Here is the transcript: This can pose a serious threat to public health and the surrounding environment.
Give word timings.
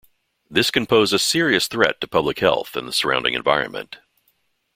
This 0.49 0.71
can 0.71 0.87
pose 0.87 1.13
a 1.13 1.19
serious 1.19 1.67
threat 1.67 2.01
to 2.01 2.07
public 2.07 2.39
health 2.39 2.75
and 2.75 2.87
the 2.87 2.91
surrounding 2.91 3.35
environment. 3.35 3.99